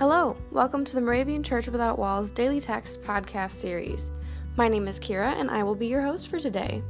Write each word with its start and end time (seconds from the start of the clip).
Hello, 0.00 0.34
welcome 0.50 0.82
to 0.86 0.94
the 0.94 1.00
Moravian 1.02 1.42
Church 1.42 1.68
Without 1.68 1.98
Walls 1.98 2.30
Daily 2.30 2.58
Text 2.58 3.02
podcast 3.02 3.50
series. 3.50 4.10
My 4.56 4.66
name 4.66 4.88
is 4.88 4.98
Kira, 4.98 5.38
and 5.38 5.50
I 5.50 5.62
will 5.62 5.74
be 5.74 5.88
your 5.88 6.00
host 6.00 6.28
for 6.28 6.40
today. 6.40 6.82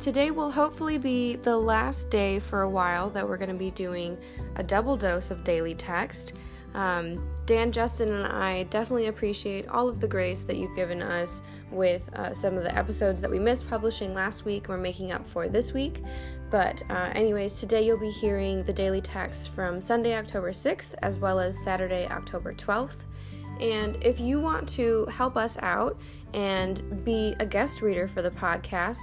Today 0.00 0.32
will 0.32 0.50
hopefully 0.50 0.98
be 0.98 1.36
the 1.36 1.56
last 1.56 2.10
day 2.10 2.40
for 2.40 2.62
a 2.62 2.68
while 2.68 3.08
that 3.10 3.28
we're 3.28 3.36
going 3.36 3.52
to 3.52 3.54
be 3.54 3.70
doing 3.70 4.18
a 4.56 4.64
double 4.64 4.96
dose 4.96 5.30
of 5.30 5.44
daily 5.44 5.76
text. 5.76 6.40
Um, 6.74 7.26
Dan, 7.46 7.72
Justin, 7.72 8.12
and 8.12 8.26
I 8.26 8.64
definitely 8.64 9.06
appreciate 9.06 9.68
all 9.68 9.88
of 9.88 10.00
the 10.00 10.08
grace 10.08 10.42
that 10.42 10.56
you've 10.56 10.76
given 10.76 11.00
us 11.00 11.42
with 11.70 12.08
uh, 12.14 12.32
some 12.32 12.56
of 12.56 12.62
the 12.62 12.76
episodes 12.76 13.20
that 13.20 13.30
we 13.30 13.38
missed 13.38 13.68
publishing 13.68 14.14
last 14.14 14.44
week. 14.44 14.68
We're 14.68 14.78
making 14.78 15.12
up 15.12 15.26
for 15.26 15.48
this 15.48 15.72
week. 15.72 16.02
But, 16.50 16.82
uh, 16.88 17.10
anyways, 17.14 17.60
today 17.60 17.82
you'll 17.82 18.00
be 18.00 18.10
hearing 18.10 18.64
the 18.64 18.72
daily 18.72 19.00
text 19.00 19.50
from 19.54 19.82
Sunday, 19.82 20.16
October 20.16 20.52
6th, 20.52 20.94
as 21.02 21.18
well 21.18 21.40
as 21.40 21.58
Saturday, 21.58 22.06
October 22.08 22.54
12th. 22.54 23.04
And 23.60 24.02
if 24.02 24.20
you 24.20 24.40
want 24.40 24.68
to 24.70 25.04
help 25.06 25.36
us 25.36 25.58
out 25.60 25.98
and 26.34 27.04
be 27.04 27.34
a 27.40 27.46
guest 27.46 27.82
reader 27.82 28.06
for 28.06 28.22
the 28.22 28.30
podcast, 28.30 28.98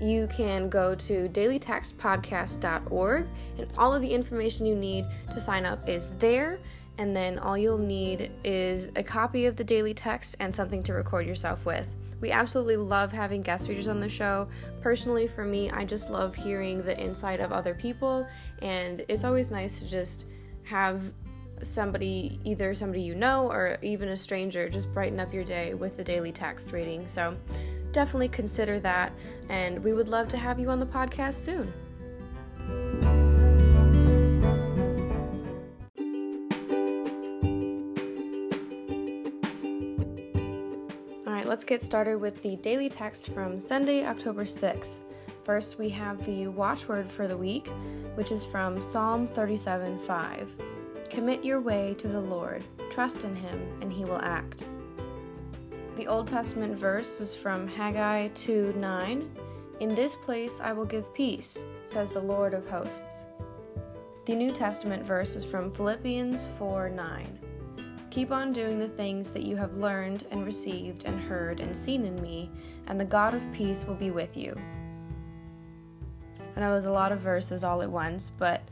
you 0.00 0.26
can 0.26 0.68
go 0.68 0.94
to 0.94 1.28
dailytextpodcast.org, 1.30 3.26
and 3.58 3.68
all 3.78 3.94
of 3.94 4.02
the 4.02 4.12
information 4.12 4.66
you 4.66 4.76
need 4.76 5.04
to 5.32 5.40
sign 5.40 5.64
up 5.64 5.88
is 5.88 6.10
there. 6.18 6.58
And 6.98 7.14
then 7.14 7.38
all 7.38 7.58
you'll 7.58 7.78
need 7.78 8.30
is 8.42 8.90
a 8.96 9.02
copy 9.02 9.46
of 9.46 9.56
the 9.56 9.64
daily 9.64 9.92
text 9.92 10.36
and 10.40 10.54
something 10.54 10.82
to 10.84 10.94
record 10.94 11.26
yourself 11.26 11.64
with. 11.66 11.90
We 12.20 12.30
absolutely 12.30 12.76
love 12.76 13.12
having 13.12 13.42
guest 13.42 13.68
readers 13.68 13.88
on 13.88 14.00
the 14.00 14.08
show. 14.08 14.48
Personally, 14.80 15.26
for 15.26 15.44
me, 15.44 15.70
I 15.70 15.84
just 15.84 16.10
love 16.10 16.34
hearing 16.34 16.82
the 16.82 16.98
insight 16.98 17.40
of 17.40 17.52
other 17.52 17.74
people, 17.74 18.26
and 18.62 19.04
it's 19.08 19.24
always 19.24 19.50
nice 19.50 19.80
to 19.80 19.86
just 19.88 20.24
have 20.62 21.12
somebody, 21.62 22.40
either 22.44 22.74
somebody 22.74 23.02
you 23.02 23.14
know 23.14 23.50
or 23.50 23.76
even 23.82 24.08
a 24.08 24.16
stranger, 24.16 24.68
just 24.68 24.92
brighten 24.92 25.20
up 25.20 25.32
your 25.32 25.44
day 25.44 25.74
with 25.74 25.96
the 25.96 26.04
daily 26.04 26.32
text 26.32 26.72
reading. 26.72 27.06
So 27.06 27.36
definitely 27.92 28.28
consider 28.28 28.80
that, 28.80 29.12
and 29.50 29.82
we 29.84 29.92
would 29.92 30.08
love 30.08 30.28
to 30.28 30.38
have 30.38 30.58
you 30.58 30.70
on 30.70 30.78
the 30.78 30.86
podcast 30.86 31.34
soon. 31.34 31.72
Let's 41.56 41.64
get 41.64 41.80
started 41.80 42.20
with 42.20 42.42
the 42.42 42.56
daily 42.56 42.86
text 42.86 43.30
from 43.30 43.58
Sunday, 43.58 44.04
October 44.04 44.44
6th. 44.44 44.96
First, 45.42 45.78
we 45.78 45.88
have 45.88 46.22
the 46.26 46.48
watchword 46.48 47.08
for 47.08 47.26
the 47.26 47.34
week, 47.34 47.68
which 48.14 48.30
is 48.30 48.44
from 48.44 48.82
Psalm 48.82 49.26
37 49.26 49.98
5. 49.98 50.54
Commit 51.08 51.42
your 51.42 51.62
way 51.62 51.94
to 51.96 52.08
the 52.08 52.20
Lord, 52.20 52.62
trust 52.90 53.24
in 53.24 53.34
him, 53.34 53.66
and 53.80 53.90
he 53.90 54.04
will 54.04 54.20
act. 54.20 54.64
The 55.94 56.06
Old 56.06 56.28
Testament 56.28 56.76
verse 56.76 57.18
was 57.18 57.34
from 57.34 57.66
Haggai 57.66 58.28
2 58.34 58.74
9. 58.76 59.30
In 59.80 59.94
this 59.94 60.14
place 60.14 60.60
I 60.60 60.74
will 60.74 60.84
give 60.84 61.14
peace, 61.14 61.64
says 61.86 62.10
the 62.10 62.20
Lord 62.20 62.52
of 62.52 62.68
hosts. 62.68 63.24
The 64.26 64.34
New 64.34 64.52
Testament 64.52 65.06
verse 65.06 65.34
is 65.34 65.42
from 65.42 65.72
Philippians 65.72 66.48
4 66.58 66.90
9. 66.90 67.45
Keep 68.16 68.32
on 68.32 68.50
doing 68.50 68.78
the 68.78 68.88
things 68.88 69.28
that 69.28 69.42
you 69.42 69.56
have 69.56 69.76
learned 69.76 70.24
and 70.30 70.42
received 70.42 71.04
and 71.04 71.20
heard 71.20 71.60
and 71.60 71.76
seen 71.76 72.06
in 72.06 72.18
me, 72.22 72.50
and 72.86 72.98
the 72.98 73.04
God 73.04 73.34
of 73.34 73.52
peace 73.52 73.84
will 73.84 73.94
be 73.94 74.10
with 74.10 74.38
you. 74.38 74.58
I 76.56 76.60
know 76.60 76.72
there's 76.72 76.86
a 76.86 76.90
lot 76.90 77.12
of 77.12 77.18
verses 77.18 77.62
all 77.62 77.82
at 77.82 77.90
once, 77.90 78.30
but 78.30 78.62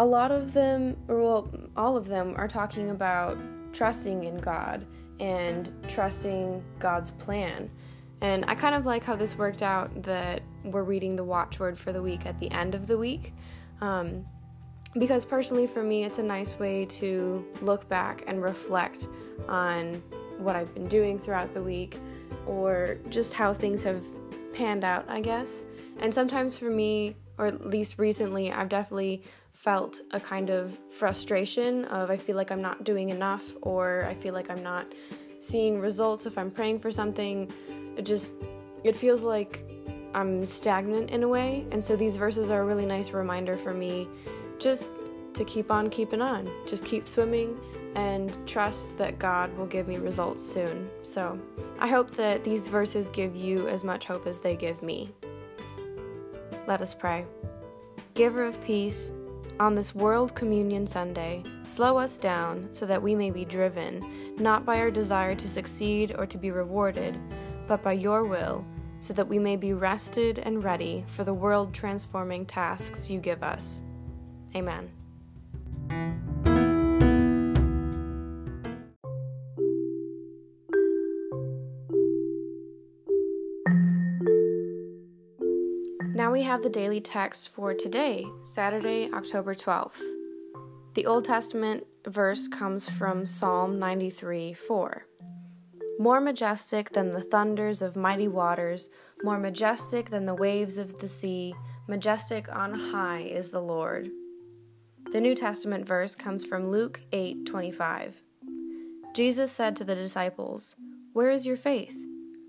a 0.00 0.04
lot 0.04 0.32
of 0.32 0.52
them, 0.52 0.96
or 1.06 1.22
well, 1.22 1.48
all 1.76 1.96
of 1.96 2.08
them, 2.08 2.34
are 2.36 2.48
talking 2.48 2.90
about 2.90 3.38
trusting 3.72 4.24
in 4.24 4.36
God 4.38 4.84
and 5.20 5.72
trusting 5.86 6.64
God's 6.80 7.12
plan. 7.12 7.70
And 8.20 8.44
I 8.48 8.56
kind 8.56 8.74
of 8.74 8.84
like 8.84 9.04
how 9.04 9.14
this 9.14 9.38
worked 9.38 9.62
out 9.62 10.02
that 10.02 10.42
we're 10.64 10.82
reading 10.82 11.14
the 11.14 11.22
watchword 11.22 11.78
for 11.78 11.92
the 11.92 12.02
week 12.02 12.26
at 12.26 12.40
the 12.40 12.50
end 12.50 12.74
of 12.74 12.88
the 12.88 12.98
week. 12.98 13.32
Um, 13.80 14.26
because 14.98 15.24
personally, 15.24 15.66
for 15.66 15.82
me, 15.82 16.04
it's 16.04 16.18
a 16.18 16.22
nice 16.22 16.58
way 16.58 16.86
to 16.86 17.44
look 17.60 17.88
back 17.88 18.24
and 18.26 18.42
reflect 18.42 19.08
on 19.48 20.02
what 20.38 20.56
I've 20.56 20.72
been 20.74 20.88
doing 20.88 21.18
throughout 21.18 21.52
the 21.52 21.62
week 21.62 21.98
or 22.46 22.98
just 23.08 23.34
how 23.34 23.52
things 23.52 23.82
have 23.82 24.04
panned 24.52 24.84
out, 24.84 25.04
I 25.08 25.20
guess. 25.20 25.64
And 25.98 26.12
sometimes 26.12 26.56
for 26.56 26.70
me, 26.70 27.16
or 27.38 27.46
at 27.46 27.66
least 27.66 27.98
recently, 27.98 28.50
I've 28.50 28.68
definitely 28.68 29.22
felt 29.52 30.00
a 30.12 30.20
kind 30.20 30.50
of 30.50 30.78
frustration 30.90 31.84
of 31.86 32.10
I 32.10 32.16
feel 32.16 32.36
like 32.36 32.50
I'm 32.50 32.62
not 32.62 32.84
doing 32.84 33.10
enough 33.10 33.54
or 33.62 34.04
I 34.08 34.14
feel 34.14 34.32
like 34.32 34.50
I'm 34.50 34.62
not 34.62 34.92
seeing 35.40 35.78
results 35.78 36.26
if 36.26 36.38
I'm 36.38 36.50
praying 36.50 36.80
for 36.80 36.90
something. 36.90 37.50
It 37.96 38.04
just 38.04 38.32
it 38.84 38.96
feels 38.96 39.22
like 39.22 39.64
I'm 40.14 40.46
stagnant 40.46 41.10
in 41.10 41.22
a 41.22 41.28
way. 41.28 41.66
And 41.72 41.82
so 41.82 41.96
these 41.96 42.16
verses 42.16 42.50
are 42.50 42.62
a 42.62 42.64
really 42.64 42.86
nice 42.86 43.10
reminder 43.10 43.56
for 43.56 43.74
me 43.74 44.08
just 44.58 44.90
to 45.34 45.44
keep 45.44 45.70
on 45.70 45.90
keeping 45.90 46.22
on. 46.22 46.50
Just 46.66 46.84
keep 46.84 47.06
swimming 47.06 47.58
and 47.94 48.36
trust 48.46 48.98
that 48.98 49.18
God 49.18 49.56
will 49.56 49.66
give 49.66 49.88
me 49.88 49.96
results 49.96 50.44
soon. 50.44 50.90
So 51.02 51.38
I 51.78 51.86
hope 51.88 52.14
that 52.16 52.44
these 52.44 52.68
verses 52.68 53.08
give 53.08 53.34
you 53.34 53.68
as 53.68 53.84
much 53.84 54.04
hope 54.04 54.26
as 54.26 54.38
they 54.38 54.56
give 54.56 54.82
me. 54.82 55.14
Let 56.66 56.80
us 56.80 56.94
pray. 56.94 57.24
Giver 58.14 58.44
of 58.44 58.60
peace, 58.62 59.12
on 59.58 59.74
this 59.74 59.94
World 59.94 60.34
Communion 60.34 60.86
Sunday, 60.86 61.42
slow 61.62 61.96
us 61.96 62.18
down 62.18 62.68
so 62.72 62.84
that 62.84 63.02
we 63.02 63.14
may 63.14 63.30
be 63.30 63.46
driven, 63.46 64.34
not 64.36 64.66
by 64.66 64.78
our 64.80 64.90
desire 64.90 65.34
to 65.34 65.48
succeed 65.48 66.14
or 66.18 66.26
to 66.26 66.36
be 66.36 66.50
rewarded, 66.50 67.18
but 67.66 67.82
by 67.82 67.94
your 67.94 68.24
will, 68.24 68.66
so 69.00 69.14
that 69.14 69.26
we 69.26 69.38
may 69.38 69.56
be 69.56 69.72
rested 69.72 70.40
and 70.40 70.62
ready 70.62 71.04
for 71.06 71.24
the 71.24 71.32
world 71.32 71.72
transforming 71.72 72.44
tasks 72.44 73.08
you 73.08 73.18
give 73.18 73.42
us. 73.42 73.82
Amen. 74.56 74.90
Now 86.14 86.32
we 86.32 86.42
have 86.42 86.62
the 86.62 86.70
daily 86.70 87.02
text 87.02 87.50
for 87.54 87.74
today, 87.74 88.24
Saturday, 88.44 89.10
October 89.12 89.54
12th. 89.54 90.00
The 90.94 91.04
Old 91.04 91.26
Testament 91.26 91.86
verse 92.06 92.48
comes 92.48 92.88
from 92.88 93.26
Psalm 93.26 93.78
93 93.78 94.54
4. 94.54 95.06
More 95.98 96.20
majestic 96.22 96.92
than 96.92 97.10
the 97.10 97.20
thunders 97.20 97.82
of 97.82 97.94
mighty 97.94 98.28
waters, 98.28 98.88
more 99.22 99.38
majestic 99.38 100.08
than 100.08 100.24
the 100.24 100.34
waves 100.34 100.78
of 100.78 100.98
the 100.98 101.08
sea, 101.08 101.54
majestic 101.86 102.48
on 102.54 102.72
high 102.72 103.20
is 103.20 103.50
the 103.50 103.60
Lord. 103.60 104.10
The 105.12 105.20
New 105.20 105.36
Testament 105.36 105.86
verse 105.86 106.16
comes 106.16 106.44
from 106.44 106.64
Luke 106.64 107.00
8:25. 107.12 108.22
Jesus 109.14 109.52
said 109.52 109.76
to 109.76 109.84
the 109.84 109.94
disciples, 109.94 110.74
"Where 111.12 111.30
is 111.30 111.46
your 111.46 111.56
faith?" 111.56 111.96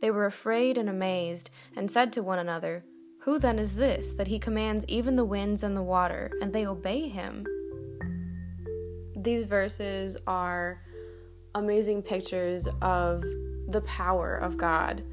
They 0.00 0.10
were 0.10 0.26
afraid 0.26 0.76
and 0.76 0.88
amazed 0.88 1.50
and 1.76 1.88
said 1.88 2.12
to 2.12 2.24
one 2.24 2.40
another, 2.40 2.84
"Who 3.20 3.38
then 3.38 3.60
is 3.60 3.76
this 3.76 4.10
that 4.12 4.26
he 4.26 4.40
commands 4.40 4.84
even 4.88 5.14
the 5.14 5.24
winds 5.24 5.62
and 5.62 5.76
the 5.76 5.82
water, 5.82 6.32
and 6.42 6.52
they 6.52 6.66
obey 6.66 7.08
him?" 7.08 7.46
These 9.14 9.44
verses 9.44 10.16
are 10.26 10.82
amazing 11.54 12.02
pictures 12.02 12.68
of 12.82 13.22
the 13.68 13.82
power 13.86 14.34
of 14.34 14.56
God. 14.56 15.04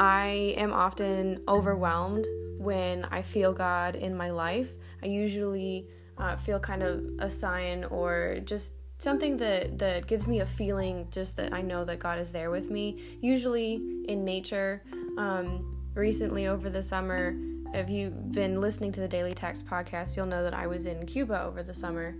I 0.00 0.54
am 0.56 0.72
often 0.72 1.44
overwhelmed 1.46 2.26
when 2.58 3.04
I 3.04 3.22
feel 3.22 3.52
God 3.52 3.94
in 3.94 4.16
my 4.16 4.30
life. 4.30 4.76
I 5.02 5.06
usually 5.06 5.88
uh, 6.18 6.36
feel 6.36 6.58
kind 6.58 6.82
of 6.82 7.04
a 7.18 7.30
sign 7.30 7.84
or 7.84 8.38
just 8.44 8.74
something 8.98 9.36
that 9.36 9.78
that 9.78 10.06
gives 10.06 10.26
me 10.26 10.40
a 10.40 10.46
feeling 10.46 11.08
just 11.10 11.36
that 11.36 11.52
I 11.52 11.62
know 11.62 11.84
that 11.84 11.98
God 11.98 12.18
is 12.18 12.32
there 12.32 12.50
with 12.50 12.70
me. 12.70 12.98
Usually 13.20 13.80
in 14.08 14.24
nature. 14.24 14.82
Um, 15.18 15.78
recently 15.94 16.46
over 16.46 16.70
the 16.70 16.82
summer, 16.82 17.36
if 17.74 17.90
you've 17.90 18.32
been 18.32 18.60
listening 18.60 18.92
to 18.92 19.00
the 19.00 19.08
Daily 19.08 19.34
Text 19.34 19.66
podcast, 19.66 20.16
you'll 20.16 20.26
know 20.26 20.42
that 20.42 20.54
I 20.54 20.66
was 20.66 20.86
in 20.86 21.04
Cuba 21.06 21.42
over 21.42 21.62
the 21.62 21.74
summer, 21.74 22.16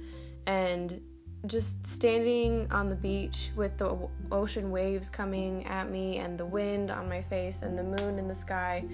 and 0.47 1.00
just 1.47 1.87
standing 1.87 2.71
on 2.71 2.88
the 2.88 2.95
beach 2.95 3.50
with 3.56 3.77
the 3.77 4.09
ocean 4.31 4.71
waves 4.71 5.11
coming 5.11 5.67
at 5.67 5.91
me 5.91 6.19
and 6.19 6.38
the 6.38 6.47
wind 6.47 6.91
on 6.91 7.09
my 7.09 7.21
face 7.21 7.62
and 7.62 7.77
the 7.77 7.83
moon 7.83 8.19
in 8.19 8.29
the 8.29 8.35
sky 8.35 8.85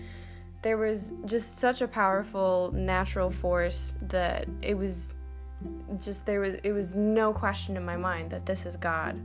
there 0.62 0.76
was 0.76 1.12
just 1.25 1.58
such 1.58 1.82
a 1.82 1.88
powerful 1.88 2.70
natural 2.75 3.31
force 3.31 3.94
that 4.02 4.46
it 4.60 4.76
was 4.76 5.14
just 6.00 6.26
there 6.26 6.40
was 6.40 6.55
it 6.62 6.72
was 6.72 6.94
no 6.94 7.32
question 7.32 7.76
in 7.76 7.84
my 7.84 7.96
mind 7.96 8.31
that 8.31 8.46
this 8.46 8.66
is 8.66 8.76
God. 8.76 9.20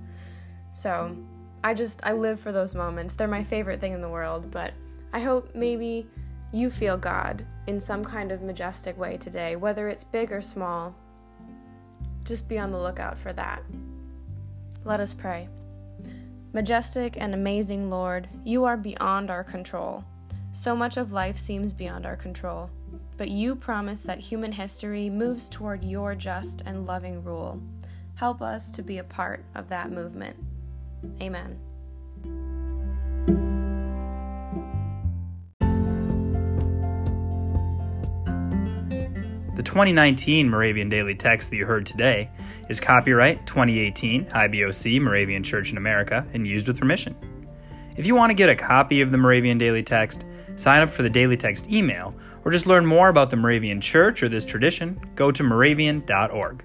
So, 0.74 1.16
I 1.64 1.74
just 1.74 2.02
I 2.04 2.14
live 2.14 2.40
for 2.40 2.52
those 2.52 2.76
moments. 2.76 3.14
They're 3.14 3.28
my 3.28 3.44
favorite 3.44 3.80
thing 3.80 3.94
in 3.94 4.02
the 4.02 4.10
world, 4.10 4.52
but 4.52 4.74
I 5.12 5.20
hope 5.20 5.54
maybe 5.56 6.08
you 6.52 6.70
feel 6.70 6.98
God 6.98 7.46
in 7.68 7.80
some 7.80 8.04
kind 8.04 8.32
of 8.32 8.42
majestic 8.42 8.98
way 8.98 9.18
today, 9.18 9.56
whether 9.56 9.88
it's 9.88 10.04
big 10.04 10.32
or 10.32 10.42
small. 10.42 10.96
Just 12.26 12.48
be 12.48 12.58
on 12.58 12.72
the 12.72 12.80
lookout 12.80 13.18
for 13.18 13.34
that. 13.34 13.64
Let 14.84 15.00
us 15.00 15.14
pray. 15.14 15.50
Majestic 16.54 17.18
and 17.20 17.34
amazing 17.34 17.90
Lord, 17.90 18.30
you 18.44 18.66
are 18.66 18.78
beyond 18.78 19.32
our 19.32 19.44
control. 19.44 20.04
So 20.56 20.76
much 20.76 20.98
of 20.98 21.12
life 21.12 21.40
seems 21.40 21.74
beyond 21.74 22.06
our 22.06 22.16
control, 22.16 22.70
but 23.18 23.30
you 23.30 23.56
promise 23.56 24.02
that 24.02 24.20
human 24.20 24.52
history 24.52 25.10
moves 25.10 25.50
toward 25.50 25.84
your 25.84 26.14
just 26.14 26.62
and 26.68 26.86
loving 26.86 27.24
rule. 27.24 27.60
Help 28.14 28.40
us 28.44 28.70
to 28.70 28.84
be 28.84 29.00
a 29.00 29.04
part 29.04 29.44
of 29.56 29.68
that 29.70 29.92
movement. 29.92 30.38
Amen. 31.20 31.60
The 39.56 39.64
2019 39.64 40.48
Moravian 40.48 40.88
Daily 40.88 41.16
Text 41.16 41.50
that 41.50 41.58
you 41.58 41.66
heard 41.66 41.88
today 41.88 42.30
is 42.70 42.80
copyright 42.80 43.48
2018 43.48 44.26
IBOC 44.26 45.02
Moravian 45.02 45.42
Church 45.42 45.72
in 45.72 45.78
America 45.78 46.28
and 46.36 46.46
used 46.46 46.68
with 46.68 46.80
permission. 46.80 47.16
If 47.98 48.06
you 48.06 48.16
want 48.16 48.30
to 48.30 48.36
get 48.36 48.50
a 48.50 48.56
copy 48.56 49.02
of 49.02 49.12
the 49.12 49.18
Moravian 49.18 49.58
Daily 49.58 49.82
Text, 49.84 50.26
sign 50.56 50.82
up 50.82 50.92
for 50.92 51.04
the 51.04 51.10
Daily 51.10 51.38
Text 51.38 51.72
email, 51.72 52.14
or 52.44 52.52
just 52.52 52.68
learn 52.68 52.86
more 52.86 53.10
about 53.10 53.30
the 53.30 53.38
Moravian 53.38 53.82
Church 53.82 54.24
or 54.24 54.30
this 54.30 54.46
tradition, 54.46 55.00
go 55.16 55.32
to 55.32 55.44
moravian.org. 55.44 56.64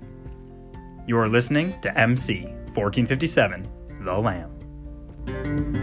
You 1.06 1.18
are 1.18 1.28
listening 1.28 1.80
to 1.80 1.98
MC 1.98 2.42
1457, 2.74 3.68
The 4.02 4.18
Lamb. 4.18 5.77